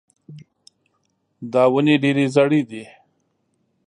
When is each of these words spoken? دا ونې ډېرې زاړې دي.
دا 1.51 1.63
ونې 1.73 1.95
ډېرې 2.03 2.25
زاړې 2.35 2.61
دي. 2.69 2.83